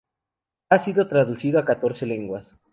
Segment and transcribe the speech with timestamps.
[0.71, 2.55] Ha sido traducido a catorce lenguas.